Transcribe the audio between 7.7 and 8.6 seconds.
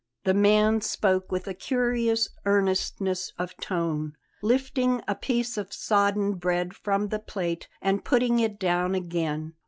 and putting it